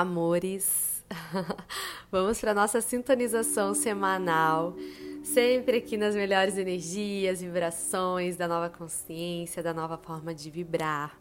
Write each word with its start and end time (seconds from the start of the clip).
amores. 0.00 1.04
Vamos 2.10 2.40
para 2.40 2.52
nossa 2.52 2.80
sintonização 2.80 3.74
semanal, 3.74 4.74
sempre 5.22 5.76
aqui 5.76 5.96
nas 5.96 6.16
melhores 6.16 6.58
energias, 6.58 7.40
vibrações 7.40 8.36
da 8.36 8.48
nova 8.48 8.68
consciência, 8.68 9.62
da 9.62 9.72
nova 9.72 9.96
forma 9.96 10.34
de 10.34 10.50
vibrar, 10.50 11.16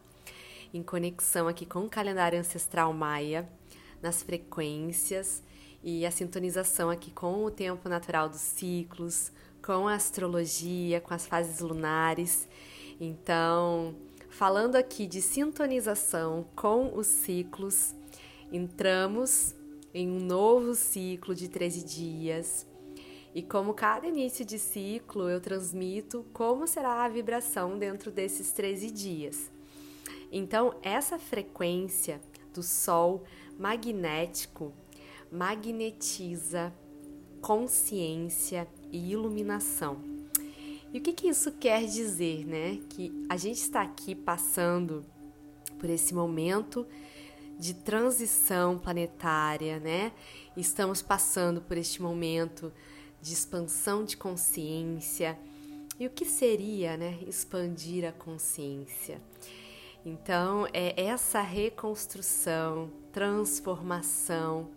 em 0.74 0.82
conexão 0.82 1.48
aqui 1.48 1.68
com 1.68 1.82
o 1.82 1.90
calendário 1.90 2.40
ancestral 2.40 2.92
maia, 2.94 3.48
nas 4.02 4.24
frequências 4.24 5.44
e 5.84 6.04
a 6.04 6.10
sintonização 6.10 6.90
aqui 6.90 7.12
com 7.12 7.46
o 7.46 7.52
tempo 7.52 7.88
natural 7.88 8.28
dos 8.28 8.42
ciclos, 8.42 9.32
com 9.64 9.88
a 9.88 9.94
astrologia, 9.94 11.00
com 11.00 11.14
as 11.14 11.28
fases 11.28 11.60
lunares. 11.60 12.48
Então, 13.00 13.94
falando 14.30 14.76
aqui 14.76 15.06
de 15.06 15.22
sintonização 15.22 16.48
com 16.56 16.98
os 16.98 17.06
ciclos, 17.06 17.94
entramos 18.54 19.56
em 19.94 20.08
um 20.08 20.20
novo 20.20 20.76
ciclo 20.76 21.34
de 21.34 21.50
13 21.50 21.84
dias. 21.84 22.68
E 23.34 23.42
como 23.42 23.74
cada 23.74 24.08
início 24.08 24.46
de 24.46 24.60
ciclo, 24.60 25.28
eu 25.28 25.42
transmito 25.42 26.24
como 26.32 26.68
será 26.68 27.04
a 27.04 27.10
vibração 27.10 27.80
dentro 27.80 28.12
desses 28.12 28.52
13 28.52 28.92
dias. 28.92 29.52
Então, 30.32 30.76
essa 30.84 31.18
frequência 31.18 32.22
do 32.54 32.62
Sol 32.62 33.24
magnético 33.58 34.72
magnetiza 35.32 36.72
consciência 37.42 38.68
e 38.92 39.12
iluminação. 39.12 39.98
E 40.94 41.00
o 41.00 41.02
que, 41.02 41.12
que 41.12 41.28
isso 41.28 41.52
quer 41.54 41.86
dizer, 41.86 42.46
né? 42.46 42.80
Que 42.90 43.12
a 43.28 43.36
gente 43.36 43.58
está 43.58 43.82
aqui 43.82 44.14
passando 44.14 45.04
por 45.80 45.90
esse 45.90 46.14
momento 46.14 46.86
de 47.58 47.74
transição 47.74 48.78
planetária, 48.78 49.80
né? 49.80 50.12
Estamos 50.56 51.02
passando 51.02 51.62
por 51.62 51.78
este 51.78 52.02
momento 52.02 52.72
de 53.22 53.34
expansão 53.34 54.04
de 54.04 54.18
consciência. 54.18 55.38
E 56.00 56.08
o 56.08 56.10
que 56.10 56.26
seria, 56.26 56.98
né, 56.98 57.20
expandir 57.28 58.06
a 58.08 58.12
consciência? 58.12 59.22
Então, 60.06 60.68
é 60.74 61.02
essa 61.02 61.40
reconstrução, 61.40 62.92
transformação 63.12 64.72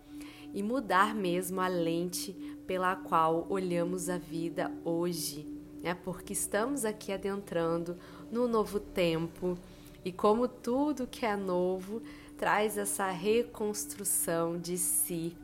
e 0.55 0.63
mudar 0.63 1.15
mesmo 1.15 1.61
a 1.61 1.67
lente 1.67 2.33
pela 2.67 2.95
qual 2.95 3.47
olhamos 3.49 4.09
a 4.09 4.19
vida 4.19 4.71
hoje, 4.85 5.47
né? 5.83 5.95
Porque 5.95 6.33
estamos 6.33 6.85
aqui 6.85 7.13
adentrando 7.13 7.99
no 8.31 8.47
novo 8.47 8.79
tempo 8.79 9.59
e 10.05 10.13
como 10.13 10.47
tudo 10.47 11.07
que 11.07 11.27
é 11.27 11.35
novo, 11.35 12.01
traz 12.37 12.77
essa 12.77 13.11
reconstrução 13.11 14.59
de 14.59 14.77
si, 14.77 15.37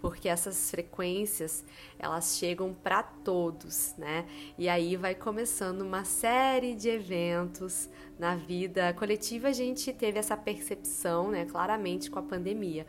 porque 0.00 0.28
essas 0.28 0.70
frequências 0.70 1.64
elas 1.98 2.36
chegam 2.38 2.72
para 2.72 3.02
todos, 3.02 3.94
né? 3.98 4.24
E 4.56 4.68
aí 4.68 4.96
vai 4.96 5.14
começando 5.14 5.82
uma 5.82 6.04
série 6.04 6.74
de 6.74 6.88
eventos 6.88 7.88
na 8.18 8.36
vida 8.36 8.92
coletiva. 8.94 9.48
A 9.48 9.52
gente 9.52 9.92
teve 9.92 10.18
essa 10.18 10.36
percepção, 10.36 11.30
né? 11.30 11.44
Claramente 11.44 12.10
com 12.10 12.18
a 12.18 12.22
pandemia. 12.22 12.86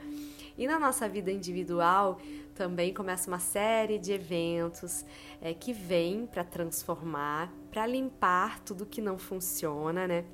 E 0.57 0.67
na 0.67 0.77
nossa 0.77 1.07
vida 1.07 1.31
individual 1.31 2.19
também 2.53 2.93
começa 2.93 3.29
uma 3.29 3.39
série 3.39 3.97
de 3.97 4.11
eventos 4.11 5.05
é, 5.41 5.53
que 5.53 5.71
vêm 5.71 6.25
para 6.25 6.43
transformar, 6.43 7.49
para 7.71 7.87
limpar 7.87 8.59
tudo 8.59 8.85
que 8.85 9.01
não 9.01 9.17
funciona, 9.17 10.05
né? 10.05 10.25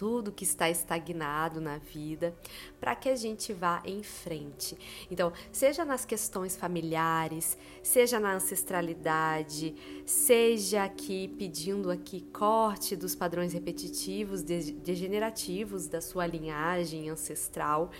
Tudo 0.00 0.32
que 0.32 0.44
está 0.44 0.70
estagnado 0.70 1.60
na 1.60 1.76
vida, 1.76 2.34
para 2.80 2.96
que 2.96 3.06
a 3.06 3.14
gente 3.14 3.52
vá 3.52 3.82
em 3.84 4.02
frente. 4.02 4.74
Então, 5.10 5.30
seja 5.52 5.84
nas 5.84 6.06
questões 6.06 6.56
familiares, 6.56 7.58
seja 7.82 8.18
na 8.18 8.32
ancestralidade, 8.32 9.74
seja 10.06 10.84
aqui 10.84 11.28
pedindo 11.28 11.90
aqui 11.90 12.22
corte 12.32 12.96
dos 12.96 13.14
padrões 13.14 13.52
repetitivos, 13.52 14.40
degenerativos 14.40 15.86
da 15.86 16.00
sua 16.00 16.26
linhagem 16.26 17.10
ancestral, 17.10 17.90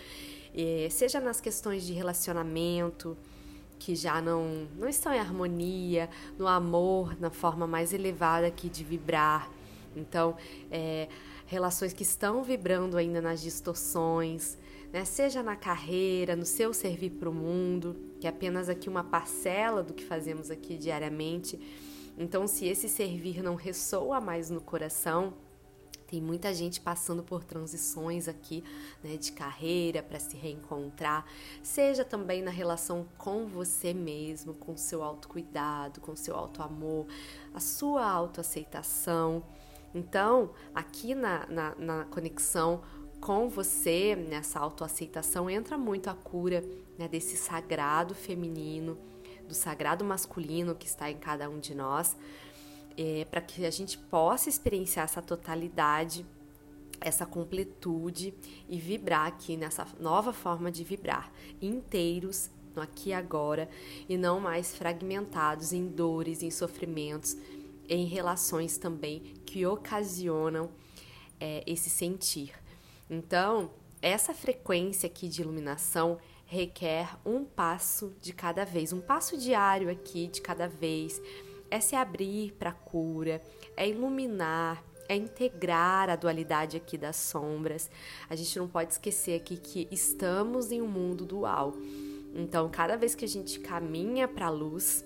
seja 0.88 1.20
nas 1.20 1.38
questões 1.38 1.84
de 1.84 1.92
relacionamento, 1.92 3.14
que 3.78 3.94
já 3.94 4.22
não, 4.22 4.66
não 4.78 4.88
estão 4.88 5.12
em 5.12 5.18
harmonia, 5.18 6.08
no 6.38 6.48
amor, 6.48 7.14
na 7.20 7.28
forma 7.28 7.66
mais 7.66 7.92
elevada 7.92 8.46
aqui 8.46 8.70
de 8.70 8.82
vibrar. 8.82 9.59
Então, 9.94 10.36
é, 10.70 11.08
relações 11.46 11.92
que 11.92 12.02
estão 12.02 12.42
vibrando 12.42 12.96
ainda 12.96 13.20
nas 13.20 13.40
distorções, 13.40 14.56
né? 14.92 15.04
seja 15.04 15.42
na 15.42 15.56
carreira, 15.56 16.36
no 16.36 16.44
seu 16.44 16.72
servir 16.72 17.10
para 17.10 17.28
o 17.28 17.34
mundo, 17.34 17.96
que 18.20 18.26
é 18.26 18.30
apenas 18.30 18.68
aqui 18.68 18.88
uma 18.88 19.04
parcela 19.04 19.82
do 19.82 19.92
que 19.92 20.04
fazemos 20.04 20.50
aqui 20.50 20.76
diariamente. 20.76 21.58
Então, 22.18 22.46
se 22.46 22.66
esse 22.66 22.88
servir 22.88 23.42
não 23.42 23.54
ressoa 23.54 24.20
mais 24.20 24.50
no 24.50 24.60
coração, 24.60 25.34
tem 26.10 26.20
muita 26.20 26.52
gente 26.52 26.80
passando 26.80 27.22
por 27.22 27.44
transições 27.44 28.26
aqui, 28.26 28.64
né, 29.02 29.16
de 29.16 29.30
carreira 29.30 30.02
para 30.02 30.18
se 30.18 30.36
reencontrar, 30.36 31.24
seja 31.62 32.04
também 32.04 32.42
na 32.42 32.50
relação 32.50 33.06
com 33.16 33.46
você 33.46 33.94
mesmo, 33.94 34.52
com 34.52 34.76
seu 34.76 35.04
autocuidado, 35.04 36.00
com 36.00 36.16
seu 36.16 36.34
autoamor, 36.34 37.06
a 37.54 37.60
sua 37.60 38.04
autoaceitação. 38.10 39.44
Então, 39.94 40.50
aqui 40.74 41.14
na, 41.14 41.46
na, 41.48 41.74
na 41.76 42.04
conexão 42.04 42.82
com 43.20 43.48
você, 43.48 44.16
nessa 44.16 44.58
autoaceitação, 44.58 45.50
entra 45.50 45.76
muito 45.76 46.08
a 46.08 46.14
cura 46.14 46.64
né, 46.98 47.06
desse 47.06 47.36
sagrado 47.36 48.14
feminino, 48.14 48.96
do 49.46 49.54
sagrado 49.54 50.04
masculino 50.04 50.74
que 50.74 50.86
está 50.86 51.10
em 51.10 51.18
cada 51.18 51.50
um 51.50 51.58
de 51.58 51.74
nós, 51.74 52.16
é, 52.96 53.26
para 53.30 53.40
que 53.40 53.66
a 53.66 53.70
gente 53.70 53.98
possa 53.98 54.48
experienciar 54.48 55.04
essa 55.04 55.20
totalidade, 55.20 56.24
essa 57.00 57.26
completude 57.26 58.34
e 58.68 58.78
vibrar 58.78 59.26
aqui 59.26 59.56
nessa 59.56 59.86
nova 59.98 60.32
forma 60.32 60.70
de 60.70 60.84
vibrar, 60.84 61.32
inteiros 61.60 62.50
no 62.74 62.82
aqui 62.82 63.10
e 63.10 63.12
agora 63.12 63.68
e 64.08 64.16
não 64.16 64.38
mais 64.38 64.74
fragmentados 64.74 65.72
em 65.72 65.86
dores, 65.86 66.42
em 66.42 66.50
sofrimentos 66.50 67.36
em 67.90 68.06
relações 68.06 68.78
também 68.78 69.34
que 69.44 69.66
ocasionam 69.66 70.70
é, 71.40 71.64
esse 71.66 71.90
sentir. 71.90 72.54
Então, 73.10 73.72
essa 74.00 74.32
frequência 74.32 75.08
aqui 75.08 75.28
de 75.28 75.42
iluminação 75.42 76.18
requer 76.46 77.08
um 77.26 77.44
passo 77.44 78.14
de 78.20 78.32
cada 78.32 78.64
vez, 78.64 78.92
um 78.92 79.00
passo 79.00 79.36
diário 79.36 79.90
aqui 79.90 80.28
de 80.28 80.40
cada 80.40 80.68
vez. 80.68 81.20
É 81.68 81.80
se 81.80 81.94
abrir 81.94 82.52
para 82.52 82.70
a 82.70 82.72
cura, 82.72 83.42
é 83.76 83.88
iluminar, 83.88 84.82
é 85.08 85.16
integrar 85.16 86.08
a 86.08 86.16
dualidade 86.16 86.76
aqui 86.76 86.96
das 86.96 87.16
sombras. 87.16 87.90
A 88.28 88.36
gente 88.36 88.56
não 88.58 88.68
pode 88.68 88.92
esquecer 88.92 89.34
aqui 89.34 89.56
que 89.56 89.88
estamos 89.90 90.70
em 90.70 90.80
um 90.80 90.88
mundo 90.88 91.24
dual. 91.24 91.74
Então, 92.34 92.68
cada 92.68 92.96
vez 92.96 93.14
que 93.14 93.24
a 93.24 93.28
gente 93.28 93.58
caminha 93.58 94.28
para 94.28 94.46
a 94.46 94.50
luz, 94.50 95.04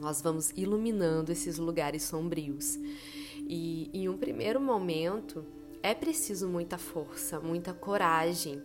nós 0.00 0.20
vamos 0.20 0.52
iluminando 0.56 1.32
esses 1.32 1.58
lugares 1.58 2.02
sombrios. 2.02 2.78
E 3.46 3.90
em 3.92 4.08
um 4.08 4.16
primeiro 4.16 4.60
momento 4.60 5.44
é 5.82 5.94
preciso 5.94 6.48
muita 6.48 6.76
força, 6.76 7.40
muita 7.40 7.72
coragem. 7.72 8.62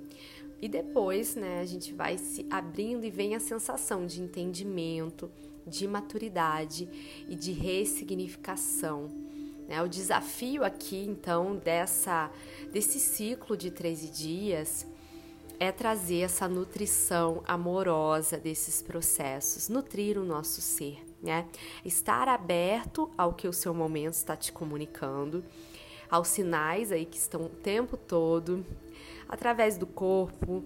E 0.61 0.67
depois, 0.67 1.35
né, 1.35 1.59
a 1.61 1.66
gente 1.66 1.94
vai 1.94 2.17
se 2.17 2.45
abrindo 2.50 3.06
e 3.06 3.09
vem 3.09 3.35
a 3.35 3.39
sensação 3.39 4.06
de 4.06 4.22
entendimento, 4.22 5.29
de 5.66 5.88
maturidade 5.88 6.89
e 7.28 7.35
de 7.35 7.51
ressignificação. 7.51 9.09
Né? 9.67 9.81
O 9.81 9.88
desafio 9.88 10.63
aqui, 10.63 11.05
então, 11.05 11.55
dessa, 11.55 12.31
desse 12.72 13.00
ciclo 13.00 13.55
de 13.55 13.72
13 13.72 14.07
dias 14.09 14.87
é 15.59 15.72
trazer 15.72 16.22
essa 16.22 16.47
nutrição 16.47 17.41
amorosa 17.46 18.37
desses 18.37 18.81
processos, 18.81 19.70
nutrir 19.70 20.17
o 20.17 20.25
nosso 20.25 20.59
ser 20.61 21.03
né? 21.23 21.46
Estar 21.85 22.28
aberto 22.28 23.09
ao 23.17 23.34
que 23.34 23.47
o 23.47 23.53
seu 23.53 23.73
momento 23.73 24.14
está 24.14 24.35
te 24.35 24.52
comunicando, 24.52 25.43
aos 26.11 26.28
sinais 26.28 26.91
aí 26.91 27.05
que 27.05 27.17
estão 27.17 27.46
o 27.46 27.49
tempo 27.49 27.96
todo, 27.96 28.64
através 29.28 29.78
do 29.78 29.87
corpo. 29.87 30.64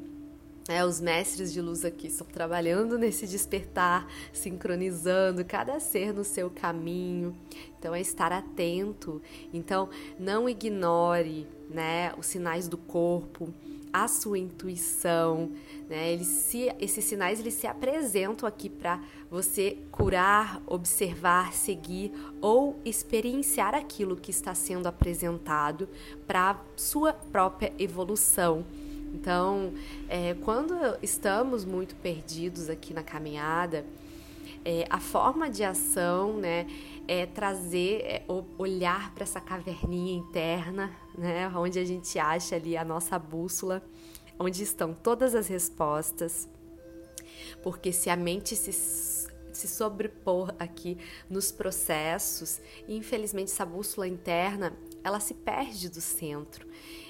É, 0.70 0.84
os 0.84 1.00
mestres 1.00 1.54
de 1.54 1.62
luz 1.62 1.86
aqui 1.86 2.08
estão 2.08 2.28
trabalhando 2.28 2.98
nesse 2.98 3.26
despertar, 3.26 4.06
sincronizando 4.34 5.46
cada 5.46 5.80
ser 5.80 6.14
no 6.14 6.26
seu 6.26 6.50
caminho. 6.50 7.34
Então 7.80 7.96
é 7.96 8.02
estar 8.02 8.34
atento. 8.34 9.22
Então 9.54 9.90
não 10.20 10.50
ignore, 10.50 11.48
né, 11.70 12.14
os 12.18 12.26
sinais 12.26 12.68
do 12.68 12.78
corpo 12.78 13.54
a 13.92 14.08
sua 14.08 14.38
intuição, 14.38 15.52
né? 15.90 16.12
Eles 16.14 16.28
se, 16.28 16.74
esses 16.80 17.04
sinais 17.06 17.40
eles 17.40 17.54
se 17.54 17.68
apresentam 17.68 18.48
aqui 18.48 18.70
para 18.70 19.02
você 19.30 19.78
curar, 19.92 20.62
observar, 20.66 21.54
seguir 21.54 22.12
ou 22.42 22.80
experienciar 22.86 23.74
aquilo 23.74 24.16
que 24.16 24.32
está 24.32 24.54
sendo 24.54 24.88
apresentado 24.88 25.88
para 26.26 26.60
sua 26.76 27.14
própria 27.14 27.74
evolução. 27.80 28.66
Então, 29.14 29.74
é, 30.08 30.36
quando 30.36 30.76
estamos 31.02 31.66
muito 31.66 31.96
perdidos 31.96 32.70
aqui 32.70 32.94
na 32.94 33.04
caminhada, 33.04 33.86
é, 34.70 34.86
a 34.90 35.00
forma 35.00 35.50
de 35.50 35.64
ação, 35.64 36.34
né, 36.34 36.68
é 37.08 37.26
trazer, 37.26 38.02
é, 38.02 38.26
olhar 38.58 39.14
para 39.14 39.24
essa 39.24 39.40
caverninha 39.40 40.14
interna, 40.14 40.94
né, 41.18 41.48
onde 41.56 41.80
a 41.80 41.86
gente 41.86 42.20
acha 42.20 42.58
ali 42.58 42.76
a 42.76 42.84
nossa 42.84 43.18
bússola, 43.18 43.82
onde 44.38 44.62
estão 44.62 44.94
todas 44.94 45.34
as 45.34 45.48
respostas. 45.48 46.50
Porque 47.64 47.94
se 47.94 48.10
a 48.10 48.18
mente 48.18 48.58
se 48.58 48.74
se 49.54 49.68
sobrepor 49.68 50.54
aqui 50.60 51.00
nos 51.28 51.52
processos, 51.52 52.62
infelizmente 52.88 53.52
essa 53.52 53.66
bússola 53.66 54.08
interna, 54.08 54.78
ela 55.04 55.20
se 55.20 55.34
perde 55.34 55.90
do 55.90 56.00
centro. 56.00 56.68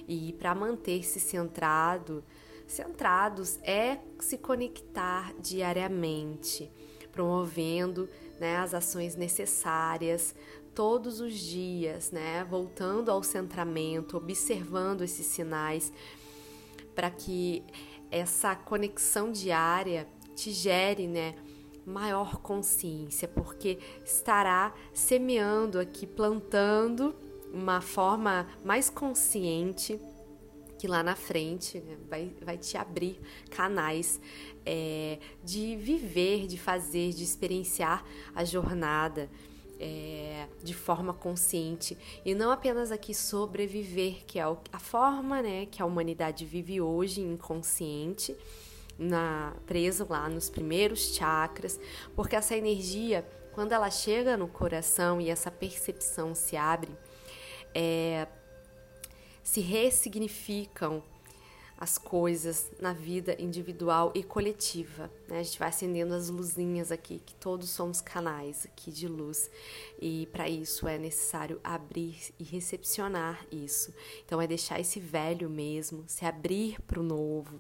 E 0.07 0.31
para 0.31 0.55
manter-se 0.55 1.19
centrado, 1.19 2.23
centrados 2.65 3.59
é 3.63 3.97
se 4.17 4.37
conectar 4.37 5.33
diariamente, 5.41 6.71
promovendo 7.17 8.07
né, 8.39 8.57
as 8.57 8.75
ações 8.75 9.15
necessárias 9.15 10.35
todos 10.75 11.19
os 11.19 11.33
dias, 11.33 12.11
né, 12.11 12.45
voltando 12.47 13.09
ao 13.09 13.23
centramento, 13.23 14.15
observando 14.15 15.01
esses 15.01 15.25
sinais 15.25 15.91
para 16.93 17.09
que 17.09 17.63
essa 18.11 18.55
conexão 18.55 19.31
diária 19.31 20.07
te 20.35 20.51
gere, 20.51 21.07
né, 21.07 21.33
maior 21.83 22.37
consciência, 22.37 23.27
porque 23.27 23.79
estará 24.05 24.71
semeando 24.93 25.79
aqui, 25.79 26.05
plantando 26.05 27.15
uma 27.51 27.81
forma 27.81 28.47
mais 28.63 28.91
consciente 28.91 29.99
que 30.77 30.87
lá 30.87 31.01
na 31.01 31.15
frente 31.15 31.79
né, 31.79 31.97
vai, 32.09 32.33
vai 32.41 32.57
te 32.57 32.77
abrir 32.77 33.19
canais 33.49 34.19
é, 34.65 35.19
de 35.43 35.75
viver, 35.75 36.47
de 36.47 36.57
fazer, 36.57 37.13
de 37.13 37.23
experienciar 37.23 38.05
a 38.35 38.43
jornada 38.43 39.29
é, 39.79 40.47
de 40.63 40.73
forma 40.73 41.13
consciente. 41.13 41.97
E 42.25 42.33
não 42.33 42.51
apenas 42.51 42.91
aqui 42.91 43.13
sobreviver, 43.13 44.25
que 44.25 44.39
é 44.39 44.43
a 44.43 44.79
forma 44.79 45.41
né, 45.41 45.65
que 45.65 45.81
a 45.81 45.85
humanidade 45.85 46.45
vive 46.45 46.81
hoje 46.81 47.21
inconsciente 47.21 48.35
na 48.97 49.53
preso 49.65 50.07
lá 50.09 50.27
nos 50.27 50.49
primeiros 50.49 51.15
chakras, 51.15 51.79
porque 52.15 52.35
essa 52.35 52.55
energia, 52.55 53.23
quando 53.53 53.71
ela 53.71 53.91
chega 53.91 54.35
no 54.35 54.47
coração 54.47 55.21
e 55.21 55.29
essa 55.29 55.51
percepção 55.51 56.33
se 56.33 56.57
abre, 56.57 56.91
é, 57.75 58.27
se 59.47 59.61
ressignificam 59.61 61.01
as 61.77 61.97
coisas 61.97 62.69
na 62.81 62.91
vida 62.91 63.33
individual 63.39 64.11
e 64.13 64.21
coletiva. 64.21 65.09
Né? 65.25 65.39
A 65.39 65.43
gente 65.43 65.57
vai 65.57 65.69
acendendo 65.69 66.13
as 66.13 66.27
luzinhas 66.27 66.91
aqui, 66.91 67.21
que 67.25 67.33
todos 67.35 67.69
somos 67.69 68.01
canais 68.01 68.65
aqui 68.65 68.91
de 68.91 69.07
luz. 69.07 69.49
E 70.01 70.27
para 70.33 70.49
isso 70.49 70.85
é 70.85 70.97
necessário 70.97 71.61
abrir 71.63 72.17
e 72.37 72.43
recepcionar 72.43 73.47
isso. 73.49 73.93
Então 74.25 74.41
é 74.41 74.47
deixar 74.47 74.81
esse 74.81 74.99
velho 74.99 75.49
mesmo, 75.49 76.03
se 76.07 76.25
abrir 76.25 76.81
para 76.81 76.99
o 76.99 77.03
novo 77.03 77.57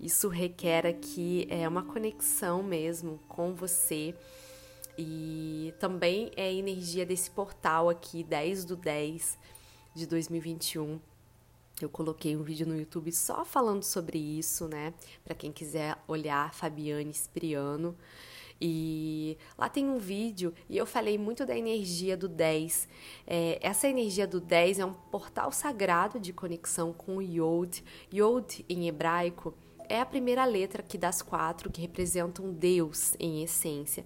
isso 0.00 0.28
requer 0.28 0.84
aqui 0.86 1.46
é, 1.48 1.68
uma 1.68 1.84
conexão 1.84 2.64
mesmo 2.64 3.20
com 3.28 3.54
você. 3.54 4.12
E 4.98 5.72
também 5.78 6.32
é 6.36 6.48
a 6.48 6.52
energia 6.52 7.06
desse 7.06 7.30
portal 7.30 7.88
aqui, 7.88 8.24
10 8.24 8.64
do 8.64 8.76
10 8.76 9.38
de 9.94 10.06
2021. 10.06 11.00
Eu 11.80 11.88
coloquei 11.88 12.36
um 12.36 12.42
vídeo 12.42 12.66
no 12.66 12.76
YouTube 12.76 13.10
só 13.12 13.44
falando 13.44 13.82
sobre 13.82 14.18
isso, 14.18 14.68
né? 14.68 14.92
Para 15.24 15.34
quem 15.34 15.50
quiser 15.50 15.96
olhar, 16.06 16.52
Fabiane 16.52 17.10
Spriano. 17.10 17.96
E 18.60 19.36
lá 19.58 19.68
tem 19.68 19.88
um 19.88 19.98
vídeo 19.98 20.54
e 20.68 20.76
eu 20.76 20.86
falei 20.86 21.18
muito 21.18 21.44
da 21.44 21.56
energia 21.56 22.16
do 22.16 22.28
10. 22.28 22.88
É, 23.26 23.58
essa 23.60 23.88
energia 23.88 24.26
do 24.26 24.40
10 24.40 24.78
é 24.78 24.84
um 24.84 24.92
portal 24.92 25.50
sagrado 25.50 26.20
de 26.20 26.32
conexão 26.32 26.92
com 26.92 27.16
o 27.16 27.22
Yod. 27.22 27.84
Yod 28.12 28.64
em 28.68 28.88
hebraico 28.88 29.54
é 29.88 30.00
a 30.00 30.06
primeira 30.06 30.44
letra 30.44 30.82
aqui 30.82 30.96
das 30.96 31.22
quatro 31.22 31.70
que 31.70 31.80
representam 31.80 32.52
Deus 32.52 33.14
em 33.18 33.42
essência. 33.42 34.04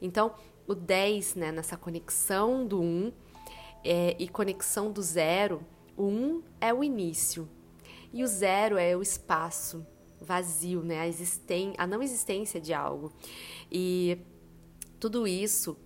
Então, 0.00 0.34
o 0.66 0.74
10, 0.74 1.34
né, 1.36 1.52
nessa 1.52 1.76
conexão 1.76 2.66
do 2.66 2.80
1 2.80 2.84
um, 2.84 3.12
é, 3.84 4.16
e 4.18 4.28
conexão 4.28 4.90
do 4.90 5.02
zero, 5.02 5.64
o 5.96 6.04
1 6.04 6.08
um 6.08 6.42
é 6.60 6.72
o 6.72 6.82
início 6.82 7.48
e 8.12 8.22
o 8.22 8.26
zero 8.26 8.76
é 8.76 8.96
o 8.96 9.02
espaço 9.02 9.86
vazio, 10.20 10.82
né, 10.82 11.00
a, 11.00 11.06
existen 11.06 11.74
a 11.76 11.86
não 11.86 12.02
existência 12.02 12.60
de 12.60 12.72
algo. 12.72 13.12
E 13.70 14.18
tudo 15.00 15.26
isso 15.26 15.76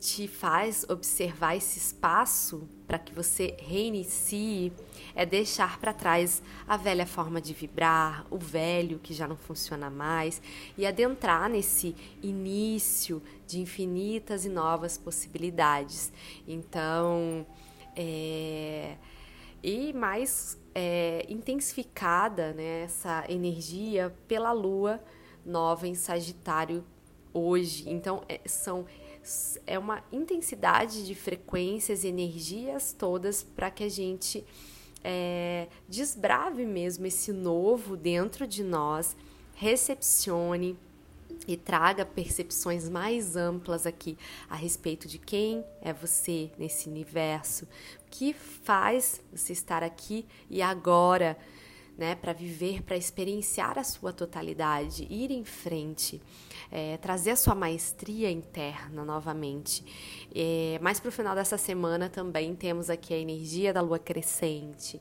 te 0.00 0.28
faz 0.28 0.86
observar 0.88 1.56
esse 1.56 1.78
espaço 1.78 2.68
para 2.86 2.98
que 2.98 3.12
você 3.12 3.56
reinicie 3.58 4.72
é 5.14 5.26
deixar 5.26 5.78
para 5.80 5.92
trás 5.92 6.40
a 6.66 6.76
velha 6.76 7.04
forma 7.04 7.40
de 7.40 7.52
vibrar, 7.52 8.24
o 8.30 8.38
velho 8.38 9.00
que 9.00 9.12
já 9.12 9.26
não 9.26 9.36
funciona 9.36 9.90
mais 9.90 10.40
e 10.76 10.86
adentrar 10.86 11.50
nesse 11.50 11.96
início 12.22 13.20
de 13.46 13.60
infinitas 13.60 14.44
e 14.44 14.48
novas 14.48 14.96
possibilidades. 14.96 16.12
Então, 16.46 17.44
é, 17.96 18.96
e 19.62 19.92
mais 19.92 20.56
é, 20.74 21.26
intensificada 21.28 22.52
né, 22.52 22.84
essa 22.84 23.24
energia 23.28 24.14
pela 24.28 24.52
lua 24.52 25.02
nova 25.44 25.88
em 25.88 25.94
Sagitário 25.96 26.84
hoje. 27.34 27.90
Então, 27.90 28.22
é, 28.28 28.40
são 28.46 28.86
é 29.66 29.78
uma 29.78 30.02
intensidade 30.12 31.06
de 31.06 31.14
frequências 31.14 32.04
e 32.04 32.08
energias 32.08 32.94
todas 32.96 33.42
para 33.42 33.70
que 33.70 33.84
a 33.84 33.88
gente 33.88 34.44
é, 35.02 35.68
desbrave 35.88 36.64
mesmo 36.64 37.06
esse 37.06 37.32
novo 37.32 37.96
dentro 37.96 38.46
de 38.46 38.62
nós, 38.62 39.16
recepcione 39.54 40.76
e 41.46 41.56
traga 41.56 42.04
percepções 42.04 42.88
mais 42.88 43.36
amplas 43.36 43.86
aqui 43.86 44.18
a 44.48 44.54
respeito 44.56 45.06
de 45.06 45.18
quem 45.18 45.64
é 45.80 45.92
você 45.92 46.50
nesse 46.58 46.88
universo, 46.88 47.64
o 47.64 48.10
que 48.10 48.32
faz 48.32 49.20
você 49.32 49.52
estar 49.52 49.82
aqui 49.82 50.26
e 50.50 50.60
agora 50.60 51.38
né, 51.98 52.14
para 52.14 52.32
viver, 52.32 52.82
para 52.82 52.96
experienciar 52.96 53.76
a 53.76 53.82
sua 53.82 54.12
totalidade, 54.12 55.04
ir 55.10 55.32
em 55.32 55.44
frente, 55.44 56.22
é, 56.70 56.96
trazer 56.98 57.32
a 57.32 57.36
sua 57.36 57.56
maestria 57.56 58.30
interna 58.30 59.04
novamente. 59.04 59.84
É, 60.32 60.78
mais 60.80 61.00
para 61.00 61.08
o 61.08 61.12
final 61.12 61.34
dessa 61.34 61.58
semana 61.58 62.08
também 62.08 62.54
temos 62.54 62.88
aqui 62.88 63.12
a 63.12 63.18
energia 63.18 63.74
da 63.74 63.80
lua 63.80 63.98
crescente, 63.98 65.00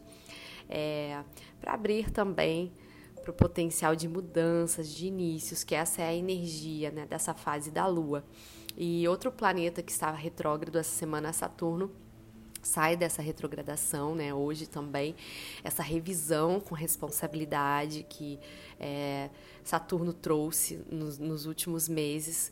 é, 0.67 1.23
para 1.61 1.73
abrir 1.73 2.09
também 2.09 2.73
para 3.21 3.29
o 3.29 3.33
potencial 3.33 3.95
de 3.95 4.07
mudanças, 4.07 4.89
de 4.89 5.05
inícios, 5.05 5.63
que 5.63 5.75
essa 5.75 6.01
é 6.01 6.07
a 6.07 6.15
energia 6.15 6.89
né, 6.89 7.05
dessa 7.05 7.35
fase 7.35 7.69
da 7.69 7.85
lua. 7.85 8.25
E 8.75 9.07
outro 9.07 9.31
planeta 9.31 9.83
que 9.83 9.91
estava 9.91 10.17
retrógrado 10.17 10.77
essa 10.77 10.95
semana, 10.95 11.31
Saturno, 11.31 11.91
sai 12.61 12.95
dessa 12.95 13.21
retrogradação, 13.21 14.15
né? 14.15 14.33
Hoje 14.33 14.67
também 14.67 15.15
essa 15.63 15.83
revisão 15.83 16.59
com 16.59 16.75
responsabilidade 16.75 18.05
que 18.09 18.39
é, 18.79 19.29
Saturno 19.63 20.13
trouxe 20.13 20.83
nos, 20.89 21.17
nos, 21.17 21.45
últimos 21.45 21.87
meses 21.87 22.51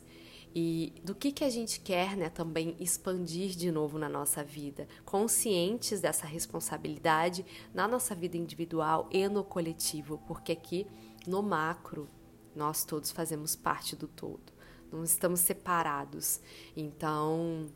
e 0.54 0.92
do 1.04 1.14
que 1.14 1.32
que 1.32 1.44
a 1.44 1.50
gente 1.50 1.80
quer, 1.80 2.16
né? 2.16 2.28
Também 2.28 2.76
expandir 2.80 3.50
de 3.50 3.70
novo 3.70 3.98
na 3.98 4.08
nossa 4.08 4.42
vida, 4.42 4.88
conscientes 5.04 6.00
dessa 6.00 6.26
responsabilidade 6.26 7.44
na 7.74 7.86
nossa 7.86 8.14
vida 8.14 8.36
individual 8.36 9.08
e 9.10 9.28
no 9.28 9.44
coletivo, 9.44 10.22
porque 10.26 10.52
aqui 10.52 10.86
no 11.26 11.42
macro 11.42 12.08
nós 12.54 12.84
todos 12.84 13.10
fazemos 13.10 13.54
parte 13.54 13.94
do 13.94 14.08
todo, 14.08 14.52
não 14.90 15.04
estamos 15.04 15.40
separados. 15.40 16.40
Então 16.74 17.66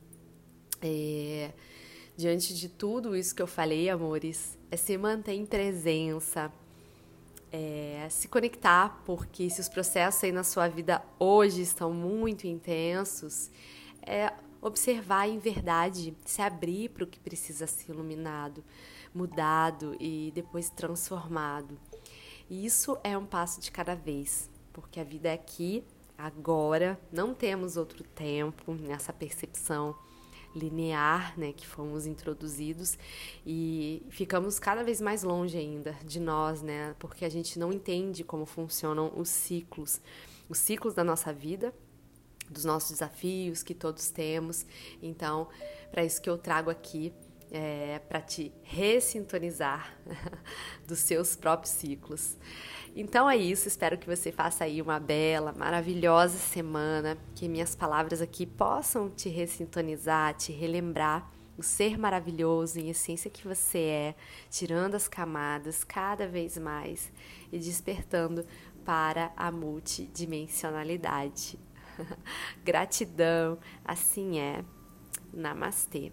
é, 0.81 1.53
diante 2.21 2.55
de 2.55 2.69
tudo 2.69 3.17
isso 3.17 3.35
que 3.35 3.41
eu 3.41 3.47
falei, 3.47 3.89
amores, 3.89 4.59
é 4.71 4.77
se 4.77 4.97
manter 4.99 5.33
em 5.33 5.47
presença, 5.47 6.53
é 7.51 8.07
se 8.11 8.29
conectar, 8.29 9.03
porque 9.07 9.49
se 9.49 9.61
os 9.61 9.69
processos 9.69 10.23
aí 10.23 10.31
na 10.31 10.45
sua 10.45 10.69
vida 10.69 11.03
hoje 11.19 11.63
estão 11.63 11.93
muito 11.93 12.47
intensos, 12.47 13.51
é 14.03 14.33
observar 14.61 15.29
em 15.29 15.39
verdade, 15.39 16.15
se 16.27 16.43
abrir 16.43 16.91
para 16.91 17.05
o 17.05 17.07
que 17.07 17.19
precisa 17.19 17.67
ser 17.67 17.91
iluminado, 17.91 18.63
mudado 19.15 19.97
e 19.99 20.31
depois 20.35 20.69
transformado. 20.69 21.79
E 22.51 22.67
isso 22.67 22.99
é 23.03 23.17
um 23.17 23.25
passo 23.25 23.63
de 23.63 23.71
cada 23.71 23.95
vez, 23.95 24.51
porque 24.75 25.01
a 25.01 25.05
vida 25.05 25.31
é 25.31 25.33
aqui, 25.33 25.83
agora, 26.19 27.01
não 27.11 27.33
temos 27.33 27.79
outro 27.79 28.05
tempo 28.05 28.75
nessa 28.75 29.11
percepção 29.11 29.97
linear, 30.55 31.39
né, 31.39 31.53
que 31.53 31.67
fomos 31.67 32.07
introduzidos 32.07 32.99
e 33.47 34.03
ficamos 34.11 34.59
cada 34.59 34.83
vez 34.83 35.01
mais 35.01 35.23
longe 35.23 35.57
ainda 35.57 35.97
de 36.05 36.19
nós, 36.19 36.63
né, 36.63 36.95
porque 36.99 37.25
a 37.25 37.29
gente 37.29 37.59
não 37.59 37.73
entende 37.73 38.25
como 38.25 38.45
funcionam 38.45 39.13
os 39.17 39.29
ciclos, 39.29 40.01
os 40.49 40.59
ciclos 40.59 40.95
da 40.95 41.05
nossa 41.05 41.33
vida, 41.33 41.73
dos 42.49 42.65
nossos 42.65 42.91
desafios 42.91 43.63
que 43.63 43.75
todos 43.75 44.11
temos. 44.11 44.67
Então, 45.01 45.49
para 45.91 46.05
isso 46.05 46.21
que 46.21 46.29
eu 46.29 46.37
trago 46.37 46.69
aqui 46.69 47.13
é, 47.51 48.01
para 48.09 48.21
te 48.21 48.53
ressintonizar 48.63 49.93
dos 50.87 51.01
seus 51.01 51.35
próprios 51.35 51.73
ciclos. 51.73 52.37
Então 52.95 53.29
é 53.31 53.37
isso, 53.37 53.67
espero 53.69 53.99
que 53.99 54.07
você 54.07 54.33
faça 54.33 54.65
aí 54.65 54.83
uma 54.83 54.99
bela, 54.99 55.55
maravilhosa 55.57 56.37
semana, 56.39 57.17
que 57.35 57.49
minhas 57.49 57.75
palavras 57.75 58.21
aqui 58.21 58.45
possam 58.47 59.09
te 59.09 59.29
ressintonizar, 59.29 60.35
te 60.35 60.53
relembrar 60.53 61.31
o 61.57 61.63
ser 61.63 61.99
maravilhoso 61.99 62.79
em 62.81 62.89
essência 62.89 63.31
que 63.31 63.47
você 63.47 63.79
é, 63.79 64.15
tirando 64.49 64.95
as 64.95 65.07
camadas 65.07 65.85
cada 65.85 66.27
vez 66.27 66.57
mais 66.57 67.13
e 67.53 67.59
despertando 67.59 68.47
para 68.85 69.31
a 69.37 69.53
multidimensionalidade. 69.53 71.59
Gratidão, 72.65 73.59
assim 73.85 74.39
é. 74.39 74.65
Namastê. 75.33 76.13